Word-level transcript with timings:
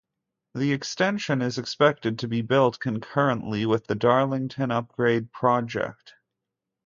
The 0.55 0.73
extension 0.73 1.43
is 1.43 1.59
expected 1.59 2.17
to 2.17 2.27
be 2.27 2.41
built 2.41 2.79
concurrently 2.79 3.67
with 3.67 3.85
the 3.85 3.93
Darlington 3.93 4.71
Upgrade 4.71 5.31
Project. 5.31 6.15